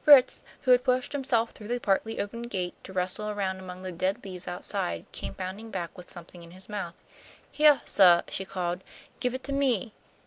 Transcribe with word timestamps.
Fritz, 0.00 0.40
who 0.62 0.70
had 0.70 0.82
pushed 0.82 1.12
himself 1.12 1.50
through 1.50 1.68
the 1.68 1.78
partly 1.78 2.18
opened 2.18 2.48
gate 2.48 2.72
to 2.84 2.92
rustle 2.94 3.28
around 3.28 3.58
among 3.60 3.82
the 3.82 3.92
dead 3.92 4.24
leaves 4.24 4.48
outside, 4.48 5.04
came 5.12 5.34
bounding 5.34 5.70
back 5.70 5.94
with 5.98 6.10
something 6.10 6.42
in 6.42 6.52
his 6.52 6.70
mouth. 6.70 6.94
"Heah, 7.52 7.82
suh!" 7.84 8.22
she 8.28 8.46
called. 8.46 8.82
"Give 9.20 9.34
it 9.34 9.44
to 9.44 9.52
me!" 9.52 9.92